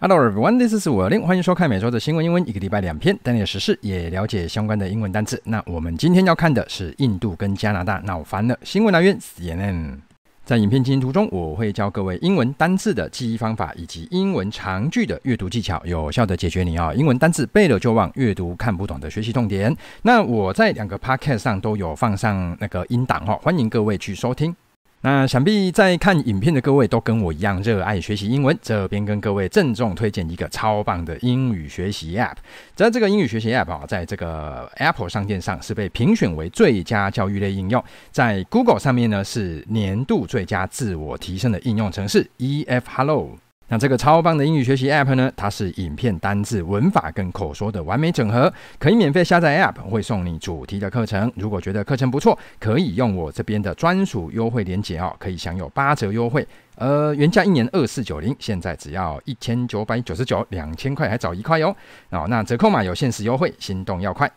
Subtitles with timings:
[0.00, 5.42] Hello everyone, this is 五二零，欢迎收看每周的新闻英文，一个礼拜两篇，带你的时事也了解相关的英文单词。
[5.44, 8.56] 那我们今天要看的是印度跟加拿大闹翻了。
[8.62, 9.96] 新闻来源 CNN。
[10.44, 19.76] 在影片进行途中，我会教各位英文单字的记忆方法，以及英文长句的阅读技巧，有效的解决你啊英文单字背了就忘、阅读看不懂的学习痛点。
[20.02, 24.54] 那我在两个 podcast 上都有放上那个音档哈，欢迎各位去收听。
[25.02, 32.34] 那想必在看影片的各位都跟我一样热爱学习英文，这边跟各位郑重推荐一个超棒的英语学习 App。
[32.74, 43.38] 在这个英语学习 App 啊，在这个 Apple 商店上是被评选为最佳教育类应用，在 Google 上面呢是年度最佳自我提升的应用程式 EF Hello。
[43.68, 51.30] 那这个超棒的英语学习 App 呢，它是影片、单字、文法跟口说的完美整合，可以免费下载 App，会送你主题的课程。
[51.36, 56.46] 如果觉得课程不错，可以用我这边的专属优惠链接哦，可以享有八折优惠。
[56.76, 61.76] 呃，原价一年二四九零，现在只要一千九百九十九，两千块还找一块哟。
[62.10, 64.30] 哦，那折扣码有限时优惠，心动要快。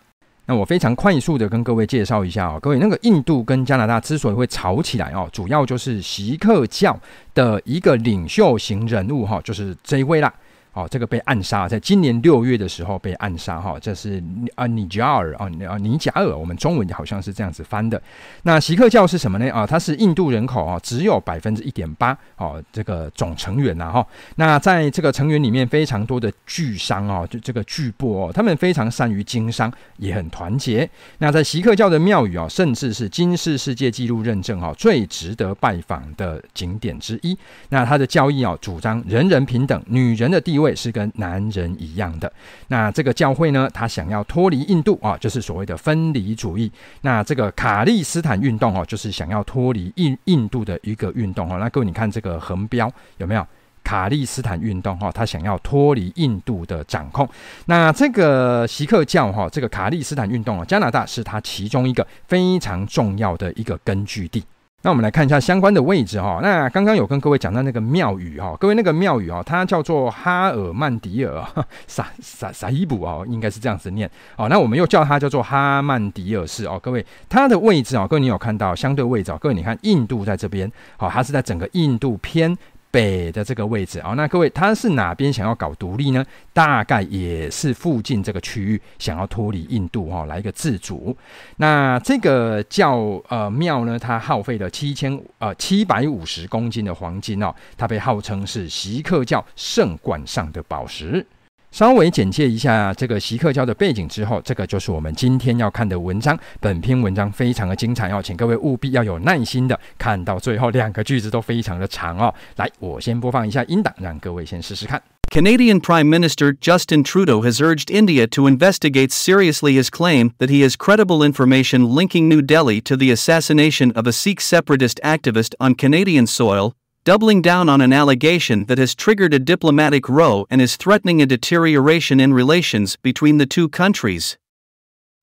[0.51, 6.99] 那我非常快速的跟各位介绍一下哦，各位那个印度跟加拿大之所以会吵起来哦，主要就是锡克教
[7.33, 10.33] 的一个领袖型人物哈，就是这一位啦。
[10.73, 14.23] 哦，这个被暗杀，在今年六月的时候被暗杀哈，这是
[14.55, 18.01] 啊尼加尔啊啊尼加尔，我们中文好像是这样子翻的。
[18.43, 19.51] 那锡克教是什么呢？
[19.51, 24.07] 啊，它是印度人口啊只有百分之一点八哦，这个总成员呐哈。
[24.37, 30.89] 那在这个成员里面，非常多的巨商哦，就这个巨擘哦，他们非常善于经商，也很团结。
[31.17, 37.37] 那在锡克教的庙宇啊，甚至是金氏世界纪录认证哈，最值得拜访的景点之一。
[37.67, 40.60] 那他的教义啊，主张人人平等，女人的地位。
[40.61, 42.31] 位是跟男人一样的。
[42.67, 46.71] 那这个教会呢，他想要脱离印度啊，就是所谓的分离主义。
[47.01, 51.57] 那这个卡利斯坦运动哦，就是想要脱离印印度的一个运动哦。
[51.59, 53.45] 那各位你看这个横标有没有？
[53.83, 57.27] 卡利斯坦运动哈，他想要脱离印度的掌控。
[57.65, 64.43] 那这个锡克教哈，这个卡利斯坦运动啊，加拿大是他其中一个非常重要的一个根据地。
[64.83, 66.39] 那我们来看一下相关的位置哈。
[66.41, 71.45] 那刚刚有跟各位讲到那个庙宇哈，各位那个庙宇啊，它叫做哈尔曼迪尔
[71.85, 74.49] 萨萨萨伊卜哦，应该是这样子念哦。
[74.49, 76.79] 那我们又叫它叫做哈曼迪尔市哦。
[76.81, 79.37] 各位，它的位置啊，各位你有看到相对位置啊？
[79.39, 82.57] 各位你看，印度在这边，好，它是在整个印度偏。
[82.91, 86.23] 北的这个位置啊，那各位他是哪边想要搞独立呢？
[86.53, 91.15] 大概也是附近这个区域想要脱离印度哈，来一个自主。
[91.55, 92.97] 那这个教
[93.29, 101.25] 呃庙呢，它耗费了七千呃七百五十公斤的黄金哦，它被号称是锡克教圣冠上的宝石。
[101.72, 106.38] 稍微简介一下这个锡克教的背景之后，这个就是我们今天要看的文章。
[106.58, 112.32] 本篇文章非常的精彩哦，请各位务必要有耐心的看到最后，两个句子都非常的长哦。
[112.56, 115.02] 来，我先播放一下音档，让各位先试试看。
[115.28, 120.76] Canadian Prime Minister Justin Trudeau has urged India to investigate seriously his claim that he has
[120.76, 126.26] credible information linking New Delhi to the assassination of a Sikh separatist activist on Canadian
[126.26, 126.74] soil.
[127.03, 131.25] Doubling down on an allegation that has triggered a diplomatic row and is threatening a
[131.25, 134.37] deterioration in relations between the two countries.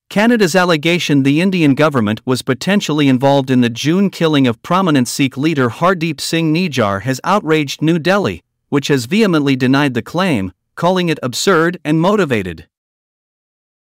[0.09, 5.37] Canada's allegation the Indian government was potentially involved in the June killing of prominent Sikh
[5.37, 11.07] leader Hardeep Singh Nijjar has outraged New Delhi, which has vehemently denied the claim, calling
[11.07, 12.67] it absurd and motivated.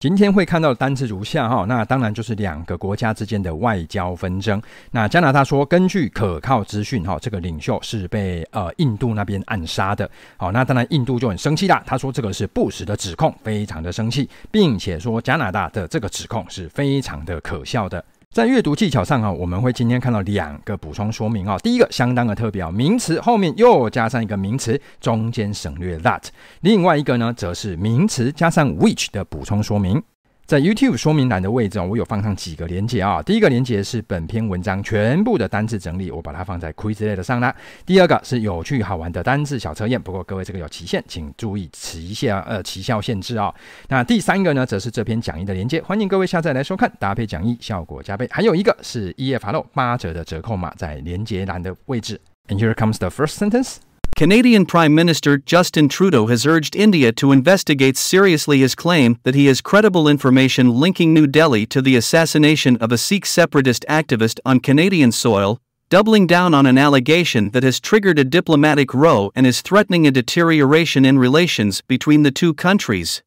[0.05, 4.61] 今天会看到的单词如下哈，那当然就是两个国家之间的外交纷争。
[4.91, 10.11] 那加拿大说，根据可靠资讯哈，这个领袖是被呃印度那边暗杀的。
[10.37, 18.05] 好，那当然印度就很生气啦，他说这个是不实的指控，非常的生气，并且说加拿大的这个指控是非常的可笑的。
[18.35, 21.57] 在阅读技巧上啊，我们会今天看到两个补充说明啊。
[21.59, 26.21] 第一个相当的特别，名词后面又加上一个名词，中间省略 that。
[26.63, 30.03] 另外一个呢，则是名词加上 which 的补充说明。
[30.47, 33.23] 在 YouTube 说明栏的位置哦，我有放上几个连接啊。
[33.23, 37.55] 第一个连接是本篇文章全部的单字整理，我把它放在 Quizlet 上啦。
[37.87, 43.55] 第二个是有趣好玩的单字小测验，不过各位这个有期限，请注意期限呃期效限制啊、
[43.89, 48.29] 那第三个呢，则是这篇讲义的连接，欢迎各位下载来收看，搭配讲义效果加倍。
[48.31, 52.21] 还有一个是 EFLO 八折的折扣码，在连接栏的位置。
[52.49, 53.77] And here comes the first sentence.
[54.17, 59.47] Canadian Prime Minister Justin Trudeau has urged India to investigate seriously his claim that he
[59.47, 64.61] has credible information linking New Delhi to the assassination of a Sikh separatist activist on
[64.61, 69.63] Canadian soil, doubling down on an allegation that has triggered a diplomatic row and is
[69.63, 73.21] threatening a deterioration in relations between the two countries.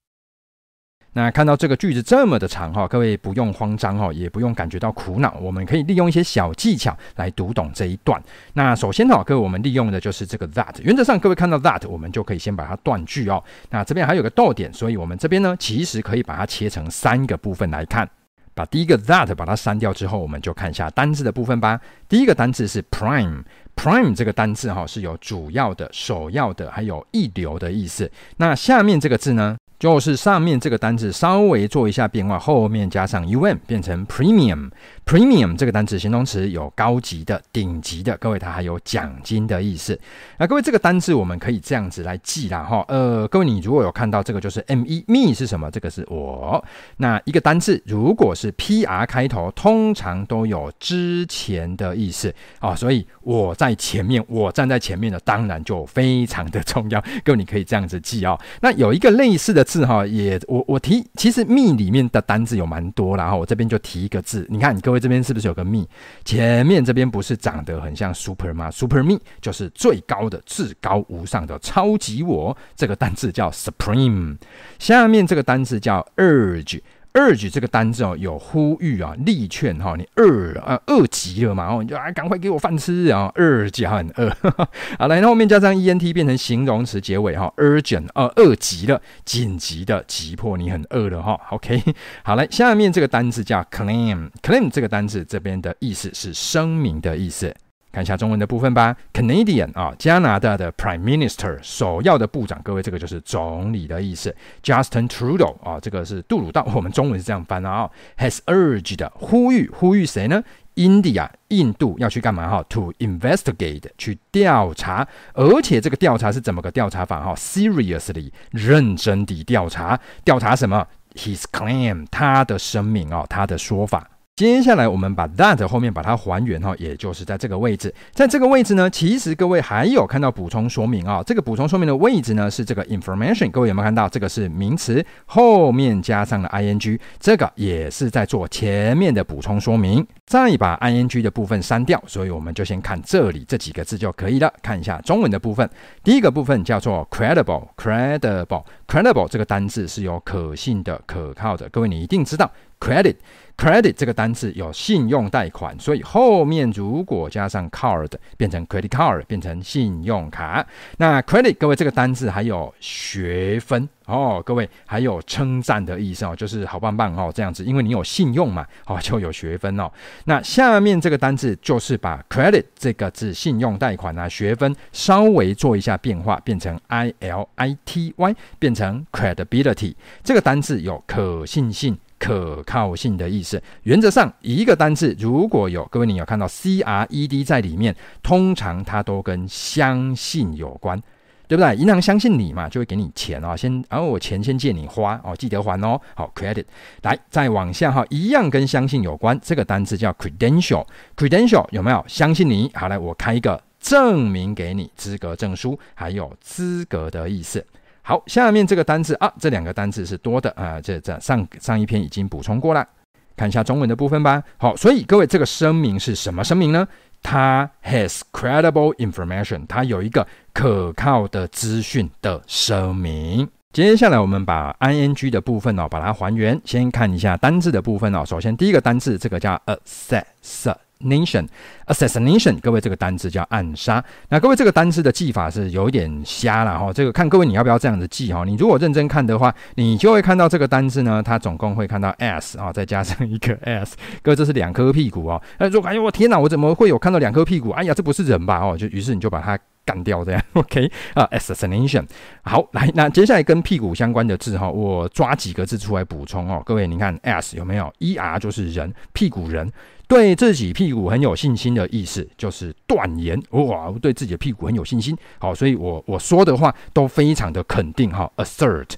[1.17, 8.21] 那看到这个句子这么的长哈，各位不用慌张哈，也不用感觉到苦恼，我们可以利用一些小技巧来读懂这一段。
[8.53, 13.43] 那首先哈，各位我们利用的就是这个 that，原则上各位看到 that，我们就可以先把它断句哦。
[13.71, 18.07] 那这边还有个逗点，所以我们这边呢，其实可以把它切成三个部分来看。
[18.53, 21.81] 把第一个 that 把它删掉之后，我们就看一下单字的部分吧。
[22.07, 28.11] 第一个单字是 prime，prime 这个单字哈是有主要的、首要的，还有一流的意思。
[28.37, 29.57] 那下面这个字呢？
[29.79, 34.71] 就是上面这个单字稍微做一下变化，后面加上 u n 变成 premium。
[35.07, 39.97] Premium 这个单词形容词有高级的、顶级的，各位它还有奖金的意思。
[40.37, 42.83] 那各位这个单字我们可以这样子来记啦哈。
[42.89, 45.71] 呃，各位你如果有看到这个就是 me me 是什么？
[45.71, 46.61] 这个是我。
[46.97, 57.01] 那一个单字如果是 pr 开头，通常都有之前的意思啊，所以我在前面，我站在前面的，当然就非常的重要。
[57.23, 58.37] 各位你可以这样子记哦。
[58.59, 59.67] 那有一个类似的。
[59.67, 65.85] 字哈也我我提，其实 me 里面的单字有蛮多，然后我这边就提一个字，你看各位这边是不是有个 me？
[66.25, 74.37] 前面这边不是长得很像 super 吗？super me 就是最高的、至高无上的超级我，这个单字叫 supreme。
[74.79, 76.81] 下面这个单字叫 urge。
[77.17, 84.29] Urge 这个单字哦，有呼吁啊、力劝哈，你饿啊饿极了嘛，哦，你就啊赶快给我饭吃啊饿极很饿，
[84.99, 91.81] 好来，后面加上 ent 变成形容词结尾哈，urgent 啊饿极了，紧急的、急迫，你很饿了哈，OK，
[92.23, 97.53] 好来，下面这个单字叫 claim，claim 这个单字这边的意思是声明的意思。
[97.97, 98.95] 看一下中文的部分吧。
[99.11, 104.35] Canadian 啊，加拿大的 Prime Minister 首要的部长，各位这个就是总理的意思。
[104.61, 107.89] Justin Trudeau 啊，这个是杜鲁道，我们中文是这样翻的啊。
[108.19, 110.43] Has urged 呼吁呼吁谁呢
[110.75, 120.85] ？India 印度要去干嘛哈？To investigate 去调查，而且这个调查是怎么个调查法哈？Seriously 认真地调查，调查什么
[121.15, 124.07] ？His claim 他的声明哦，他的说法。
[124.37, 127.91] 接下来，我们把 that 后面把它还原哈，也就是在这个位置。
[128.11, 131.23] 在这个位置呢，其实各位还有看到补充说明啊。
[131.25, 134.07] 这个补充说明的位置呢是这个 information，各位有没有看到？
[134.07, 140.05] 这个是名词后面加上了 ing，这个也是在做前面的补充说明。
[140.27, 144.53] 再把 ing 的部分删掉，所以我们就先看这里这几个字就可以了。
[144.61, 145.67] 看一下中文的部分，
[146.03, 151.67] 第一个部分叫做 credible，credible，credible 这个单字是有可信的、可靠的。
[151.69, 153.15] 各位你一定知道 credit。
[153.57, 160.65] Credit 这个单字有信用贷款，所以后面如果加上 card 变成 credit card，变成信用卡。
[160.97, 169.91] 那 credit 各位这个单字还有学分哦，各位还有称赞的意思哦，就是好棒棒哦这样子，因为你有信用嘛，哦就有学分哦。
[170.25, 181.97] 那下面这个单字就是把 credit 这个字信用贷款啊学分稍微做一下变化，变成 i l i t y，变成 credibility 这个单字有可信性。
[182.19, 190.99] 可靠性的意思，原则上一个单字如果有各位你有看到 C R E D 在里面，通常它都跟相信有关，
[191.47, 191.75] 对不对？
[191.75, 196.01] 银行相信你嘛，就会给你钱哦，先然后、我钱先借你花哦，记得还哦。
[196.15, 196.65] 好，credit，
[197.03, 202.71] 来再往下哈，一样跟相信有关，这个单字叫 credential，credential 有没有相信你？
[202.73, 207.63] 好，来我开一个证明给你，资格证书，还有资格的意思。
[208.07, 212.87] 好，下面这个单字啊，这两个单字是多的啊，这这上上一篇已经补充过了，
[213.35, 214.41] 看一下中文的部分吧。
[214.55, 216.87] 好，所以各位这个声明是什么声明呢？
[217.21, 223.45] 它 has credible information，它有一个可靠的资讯的声明。
[223.73, 228.23] 接下来我们把 ing 的部分哦，把它还原，先看一下单字的部分哦。
[228.25, 230.73] 首先第一个单字，这个叫 assess。
[230.99, 234.03] Nation，assassination，各位这个单字叫暗杀。
[234.29, 236.91] 那各位这个单字的记法是有一点瞎了哈。
[236.91, 238.43] 这个看各位你要不要这样子记哈？
[238.43, 243.95] 你如果认真看的话，你就会看到这个单字呢，它总共会看到 s 啊，再加上一个 s。
[244.21, 245.41] 各位这是两颗屁股哦。
[245.59, 247.69] 那如果哎呦我天哪，我怎么会有看到两颗屁股？
[247.69, 248.59] 哎呀，这不是人吧？
[248.59, 250.41] 哦，就于是你就把它干掉这样。
[250.53, 252.05] OK 啊，assassination。
[252.41, 256.61] 好，来，那接下来跟屁股相关的字哈，我抓几个字出来补充哦。
[256.65, 259.71] 各位你看 s 有没有？er 就是人，屁股人。
[260.07, 265.15] 对自己屁股很有信心的意思，就是断言哇，对自己的屁股很有信心。
[265.37, 268.31] 好，所以我我说的话都非常的肯定哈。
[268.37, 268.91] Assert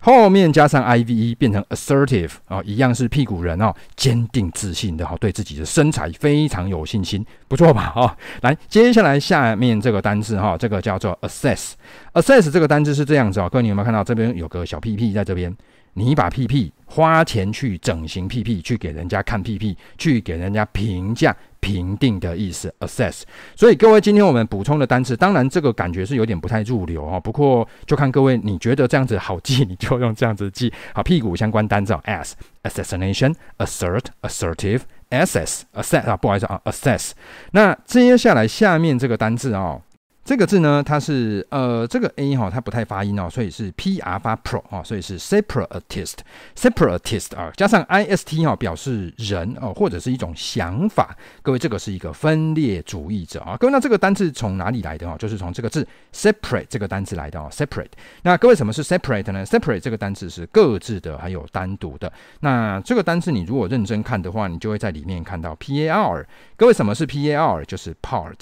[0.00, 7.90] 后面加上 I V E 变成 assertive 啊，一样是屁股人哦，坚定自信的哈，对自己的身材非常有信心，不错吧？
[7.90, 11.72] 哈，来，接下来下面这个单字哈，这个叫做 assess。
[12.12, 15.54] assess 这个单字是这样子哦，各位你有没有看到这边有个小屁屁在这边？
[15.98, 23.22] 你把屁屁花钱去整形屁屁，去给人家看屁屁，去给人家评价评定的意思，assess。
[23.56, 27.18] 所以各位，今天我们补充的单词，当然这个感觉是有点不太入流哦。
[27.18, 30.70] 不过就看各位，你觉得这样子好记，你就用这样子记。
[30.92, 37.12] 好，屁股相关单字，as assassination assert assertive assess assess 啊，不好意思啊，assess。
[37.52, 39.80] 那接下来下面这个单字哦。
[40.26, 51.16] 这个字呢，它是呃，这个 a 哈，它不太发音哦，所以是 p r 发 pro 啊，所以是 separatist，separatist 啊，加上 i s t 哈，表示人哦，或者是一种想法。
[51.42, 53.56] 各位，这个是一个分裂主义者啊。
[53.56, 55.14] 各位，那这个单字从哪里来的哦？
[55.16, 57.92] 就是从这个字 separate 这个单字来的哦，separate。
[58.22, 62.12] 那各位，什么是 separate 呢？separate 这个单字是各自的，还有单独的。
[62.40, 66.26] 那这个单字你如果认真看的话，你就会在里面看到 p a r。
[66.56, 67.64] 各位，什么是 p a r？
[67.64, 68.34] 就是 part。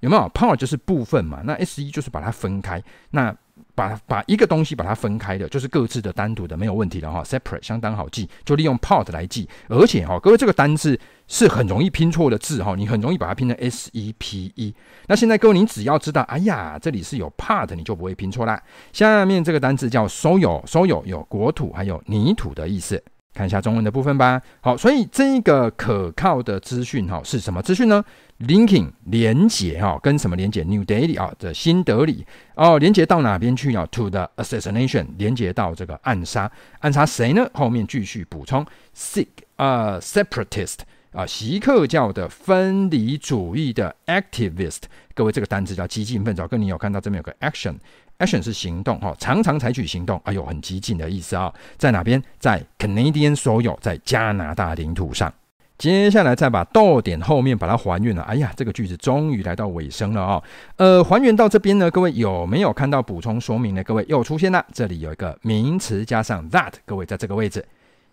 [0.00, 1.42] 有没有 part 就是部分嘛？
[1.44, 3.34] 那 s e 就是把它分开，那
[3.74, 7.22] 把把一个东西把它分开的，就是各自的、单独的，没有问题的哈。
[7.24, 9.48] Separate 相当好记，就利用 part 来记。
[9.68, 10.98] 而且哈，各位这个单字
[11.28, 14.74] 是很容易拼错的字哈，你很容易把它拼成 s e p e。
[15.08, 18.62] 那现在各位，你只要知道，哎呀，这里是有 part，你就不会拼错啦。
[18.92, 23.02] 下面这个单字叫 soil，soil 有国土还有泥土的意思。
[23.36, 24.40] 看一下中文的部分吧。
[24.62, 28.02] 好，所以这一个可靠的资讯哈是什么资讯呢
[28.40, 32.24] ？Linking 连接哈，跟什么连接？New Delhi 啊的新德里
[32.54, 36.50] 哦，连接到哪边去啊？To the assassination，连接到这个暗杀，
[36.80, 37.46] 暗杀谁呢？
[37.52, 38.64] 后面继续补充
[38.96, 39.26] ，Sikh
[39.56, 40.78] 啊，separatist
[41.12, 44.82] 啊，锡克教的分离主义的 activist。
[45.14, 47.74] 各位，这个单词叫激进分子，跟你有看到这边有个 action。
[48.18, 52.22] Action 是行动哈，常常采取行动，哎呦，很激进的意思啊，在哪边？
[52.38, 55.32] 在 Canadian soil，在加拿大领土上。
[55.76, 60.42] 接下来再把逗点后面把它还原了，哎呀，这个句子终于来到尾声了啊。
[60.76, 63.84] 呃，还原到这边呢，各位有没有看到补充说明呢？
[63.84, 67.62] 各位又出现了，这里有一个名词加上 that，各位在这个位置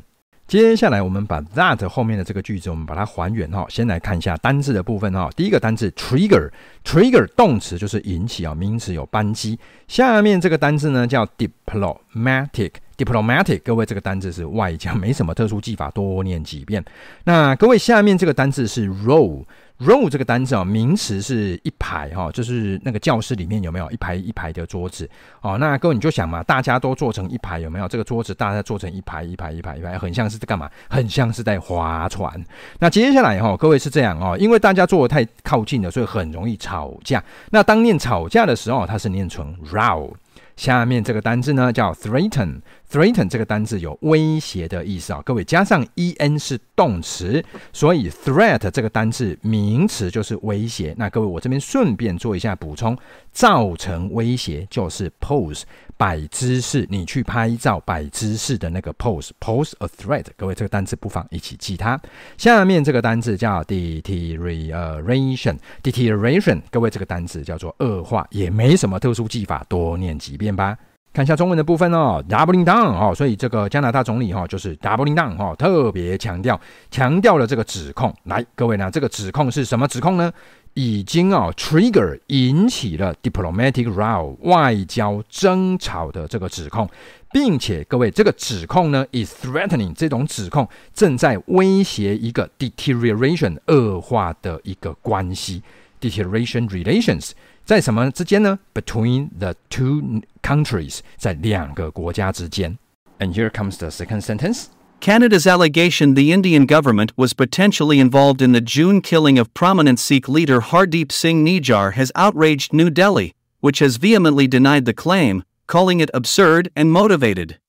[0.49, 3.65] 接下来我们把 that 后面的这个句子，我们把它还原哈。
[3.71, 5.31] 先来看一下单字的部分哈。
[5.35, 9.59] 第一个单字 trigger，trigger 动词就是引起啊，名词有扳机。
[9.89, 13.63] 下面这个单字呢叫 diplomatic Diplomatic，。
[13.65, 16.85] 各位这个单字是外交，没什么特殊技法，多念几遍。
[17.25, 19.45] 那各位下面这个单字是 row。
[19.79, 25.09] row 这个单字啊，名词是一排哈，就是那个教室里面有没有一排一排的桌子
[25.41, 25.59] 哦？
[25.59, 27.89] 那各位你就想嘛，大家都坐成一排有没有？
[27.89, 30.71] 这个桌子大家坐成一排一排一排一排，很像是在干嘛？
[30.89, 32.33] 很像是在划船。
[32.79, 37.21] 那接下来哈，各位是这样哦，因为大家坐得太靠近了，所以很容易吵架。
[37.51, 40.13] 那当念吵架的时候，它是念成 row。
[40.55, 42.61] 下面这个单字呢叫 threaten
[42.93, 50.95] Threaten 这个单字有威胁的意思啊，各位加上 en 是动词，所以 threat 这个单字名词就是威胁。
[50.99, 52.95] 那各位我这边顺便做一下补充，
[53.33, 55.63] 造成威胁就是 pose。
[55.97, 60.27] 摆姿势，你去拍照摆姿势的那个 pose，pose a threat。
[60.37, 61.99] 各位这个单词不妨一起记它。
[62.37, 66.61] 下面这个单词叫 deterioration，deterioration。
[66.71, 70.77] 各位这个单词叫做恶化，也没什么特殊记法，多念几遍吧。
[71.13, 76.59] 看一下中文的部分哦，doubling down 哦，所以这个加拿大总理哈就是 doubling down 哈，特别强调
[76.91, 78.15] 强调了这个指控。
[78.25, 80.33] 来，各位呢，这个指控是什么指控呢？
[80.73, 86.89] 已经啊，trigger 引起了 diplomatic row 外交争吵的这个指控，
[87.31, 95.63] 并且各位这个指控呢，is threatening 这种指控正在威胁一个 deterioration 恶化的一个关系
[96.01, 97.33] ，deterioration relations
[97.66, 98.60] 在什么之间呢？
[98.74, 102.78] Between the two countries 在两个国家之间。
[103.20, 104.68] And here comes the second sentence.
[105.00, 110.28] Canada's allegation the Indian government was potentially involved in the June killing of prominent Sikh
[110.28, 116.00] leader Hardeep Singh Nijjar has outraged New Delhi, which has vehemently denied the claim, calling
[116.00, 117.60] it absurd and motivated.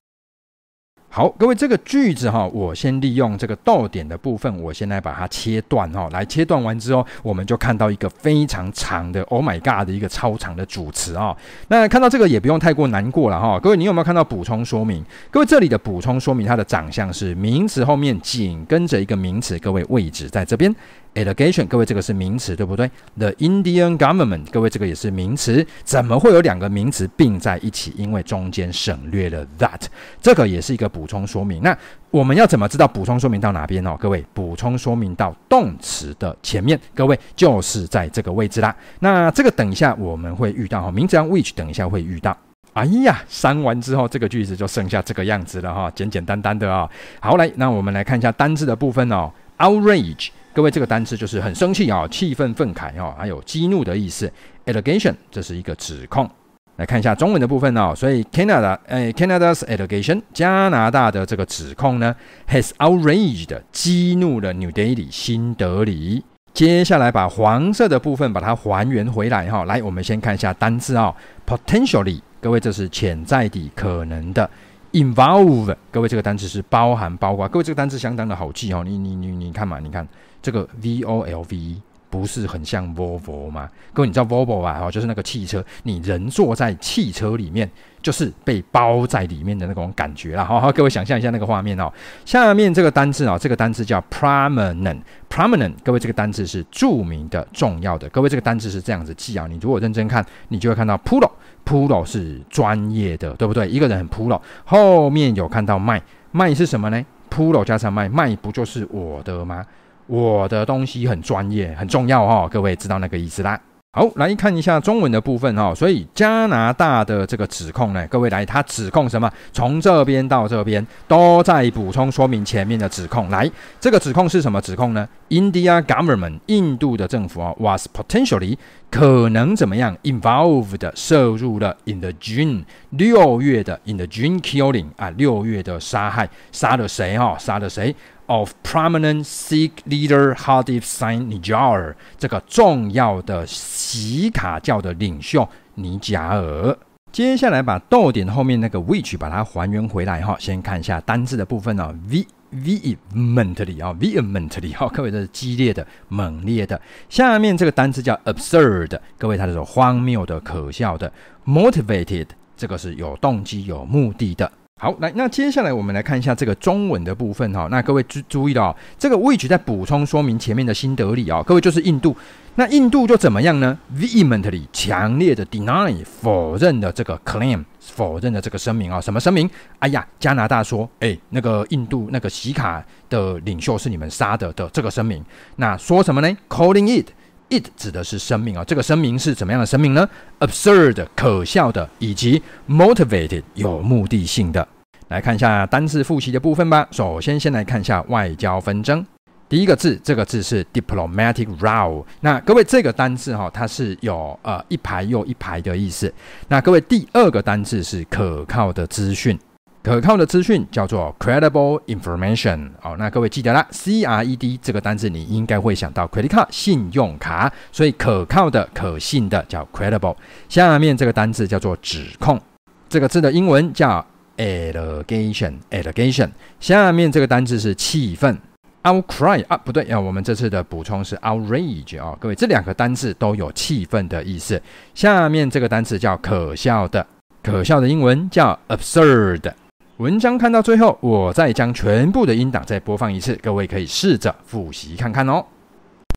[1.16, 6.10] 好，各位，这个句子哈，我先利用这个逗点的部分，我先来把它切断哈。
[6.12, 11.38] 来切断完之后，我们就看到一个非常长的 “Oh my God” 的一个超长的主词啊。
[11.68, 13.60] 那看到这个也不用太过难过了哈。
[13.60, 15.06] 各位，你有没有看到补充说明？
[15.30, 20.76] 各位，这里的补充说明，它的长相是名词后面紧跟着一个名词，各位位置在这边。
[21.14, 22.90] Allegation，各位这个是名词，对不对
[23.20, 27.94] ？The Indian government，各位这个也是名词，怎么会有两个名词并在一起？
[27.96, 29.80] 因为中间省略了 that，
[30.20, 31.62] 这个也是一个补补充说明。
[31.62, 31.78] 那
[32.12, 33.98] 我们要怎么知道补充说明到哪边哦？
[34.00, 38.74] 各位，补充说明到动词的前面，各位就是在这个位置啦。
[39.00, 42.36] 那这个等一下我们会遇到哈，名词 which 等一下会遇到。
[42.72, 46.90] 哎呀，删完之后这个句子就剩下这个样子了哈，简简单单的啊。
[47.20, 49.30] 好，来，那我们来看一下单字的部分哦。
[49.58, 54.32] Outrage，各位这个单词就是很生气啊，气愤愤慨哦，还有激怒的意思。
[54.66, 56.30] Allegation，这是一个指控。
[56.78, 62.16] 来看一下中文的部分哦，所以 Canada，哎，Canada's allegation，加拿大的这个指控呢
[62.50, 66.24] ，has outraged，激怒了 New Delhi，新德里。
[66.52, 71.14] 接下来把黄色的部分把它还原回来哈，来，我们先看一下单字哦
[71.48, 74.50] ，potentially，各位这是潜在的、可能的
[74.94, 80.08] ，involve，各位这个单词是包含、包括，各位这个单词相当的好记哦，你你你你看嘛，你看
[80.42, 81.82] 这个 V O L V。
[82.14, 83.68] 不是很像 Volvo 吗？
[83.92, 84.80] 各位，你知道 Volvo 吧？
[84.80, 87.68] 哦，就是那个汽车，你人坐在汽车里面，
[88.04, 90.44] 就是被包在里面的那种感觉啦。
[90.44, 91.92] 好好，各位想象一下那个画面哦。
[92.24, 95.74] 下面这个单字哦，这个单字叫 prominent，prominent。
[95.84, 98.08] 各位，这个单字是著名的、重要的。
[98.10, 99.48] 各位，这个单字是这样子记啊。
[99.50, 103.68] 你如果认真看，你就会看到 pro，pro 是专业的，对不对？
[103.68, 106.00] 一个人很 pro，后面有看到卖，
[106.32, 109.66] 卖是什么呢？pro 加上卖，卖不就是我的吗？
[110.08, 113.60] 我的东西很专业，很重要哦，各位知道那个意思啦。
[113.96, 115.72] 好，来看一下中文的部分哈。
[115.76, 119.32] 所以加拿大的这个指控呢，各位来，他指控什么？
[119.52, 123.30] 从这边到这边都在补充说明前面的指控。
[123.30, 123.48] 来，
[123.80, 128.58] 这个指控是什么指控呢？India government，印度的政府啊，was potentially
[128.90, 137.38] 可能怎么样？involved 涉入了 in the June 六月的 in the June killing 啊，六月的杀害，杀了谁哈？
[137.38, 137.96] 杀了谁
[138.28, 146.78] ？Of prominent Sikh leader Hardeep Singh Nijjar 这个重要的锡卡教的领袖尼贾尔。
[147.12, 150.36] 接下来把逗点后面那个 which 把它还原回来哈。
[150.40, 156.80] 先看一下单字的部分哦，v vehemently 啊，vehemently 哈，各位这是激烈的、猛烈的。
[157.10, 161.12] 下面这个单字叫 absurd，各位它是荒谬的、可笑的。
[161.46, 164.52] motivated 这个是有动机、有目的的。
[164.84, 167.70] 好，来，那接下来我们来看一下这个中文的部分哈。
[167.72, 172.14] 那各位注注意到哦，这个 which 在补充说明前面的新德里啊，各位就是印度。
[172.56, 179.00] 那印度就怎么样呢？Vehemently 强烈的 deny 否认的这个 claim，否认的这个声明啊。
[179.00, 179.50] 什么声明？
[179.80, 185.24] 哎呀，加拿大说，哎，那个印度那个锡卡的领袖是你们杀的的这个声明。
[185.56, 187.08] 那说什么呢？Calling it。
[187.50, 194.68] It 指的是声明啊，这个声明是怎么样的声明呢？Absurd 可笑的，以及 motivated 有目的性的。
[195.14, 196.88] 来看一下单字复习的部分吧。
[196.90, 199.06] 首先，先来看一下外交纷争。
[199.48, 202.04] 第一个字，这个字是 diplomatic row。
[202.22, 206.12] 那各位，这个单字哈，它是有呃一排又一排的意思。
[206.48, 209.38] 那各位，第二个单字是可靠的资讯。
[209.84, 212.72] 可靠的资讯叫做 credible information。
[212.82, 220.16] 好，那各位记得啦，C R E D 这个单字你应该会想到 credit card 信用卡，所以可靠的、可信的叫 credible。
[220.50, 222.42] 下面这个单字叫做指控，
[222.90, 224.04] 这个字的英文叫
[224.38, 225.54] allegation。
[225.72, 226.30] allegation。
[226.60, 228.38] 下面这个单字是气愤
[228.84, 234.62] ，outcry 啊，不对啊，我们这次的补充是 outrage 啊，各位这两个单字都有气愤的意思。
[234.94, 237.06] 下面这个单词叫可笑的，
[237.42, 239.52] 可笑的英文叫 absurd。
[239.98, 245.46] 文章看到最后，我再将全部的音档再播放一次，各位可以试着复习看看哦。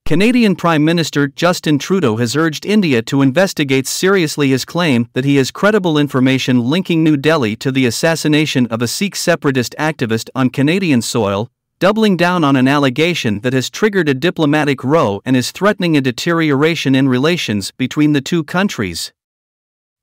[0.06, 5.34] Canadian Prime Minister Justin Trudeau has urged India to investigate seriously his claim that he
[5.34, 10.50] has credible information linking New Delhi to the assassination of a Sikh separatist activist on
[10.50, 15.50] Canadian soil, doubling down on an allegation that has triggered a diplomatic row and is
[15.50, 19.12] threatening a deterioration in relations between the two countries.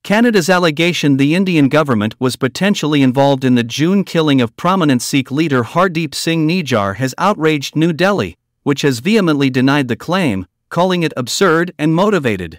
[0.04, 5.32] Canada's allegation the Indian government was potentially involved in the June killing of prominent Sikh
[5.32, 11.07] leader Hardeep Singh Nijjar has outraged New Delhi, which has vehemently denied the claim, calling
[11.07, 12.59] it absurd and motivated.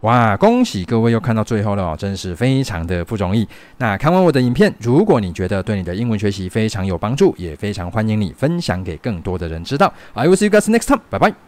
[0.00, 3.48] 哇，恭喜各位又看到最后了哦，真是非常的不容易。
[3.78, 9.92] 那看完我的影片，如果你觉得对你的英文学习非常有帮助，也非常欢迎你分享给更多的人知道。
[10.12, 11.44] I will see you guys next time，拜拜。